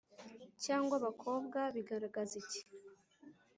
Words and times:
cyangwa 0.63 0.93
abakobwa 0.99 1.59
bigaragaza 1.75 2.33
iki? 2.43 2.61